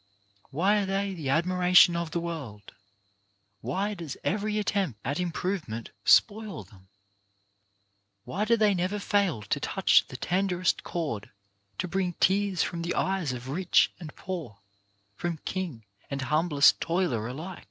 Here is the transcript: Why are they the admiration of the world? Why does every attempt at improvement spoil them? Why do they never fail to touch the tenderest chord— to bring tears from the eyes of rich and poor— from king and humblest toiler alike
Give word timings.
Why 0.49 0.77
are 0.79 0.85
they 0.87 1.13
the 1.13 1.29
admiration 1.29 1.95
of 1.95 2.09
the 2.09 2.19
world? 2.19 2.73
Why 3.59 3.93
does 3.93 4.17
every 4.23 4.57
attempt 4.57 4.99
at 5.05 5.19
improvement 5.19 5.91
spoil 6.05 6.63
them? 6.63 6.89
Why 8.23 8.45
do 8.45 8.57
they 8.57 8.73
never 8.73 8.97
fail 8.97 9.43
to 9.43 9.59
touch 9.59 10.07
the 10.07 10.17
tenderest 10.17 10.83
chord— 10.83 11.29
to 11.77 11.87
bring 11.87 12.13
tears 12.13 12.63
from 12.63 12.81
the 12.81 12.95
eyes 12.95 13.31
of 13.31 13.49
rich 13.49 13.91
and 13.99 14.15
poor— 14.15 14.57
from 15.19 15.37
king 15.45 15.85
and 16.09 16.23
humblest 16.23 16.81
toiler 16.81 17.27
alike 17.27 17.59